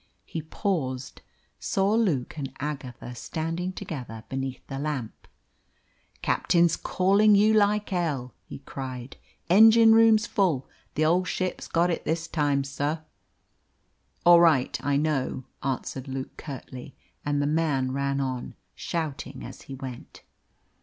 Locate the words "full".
10.25-10.67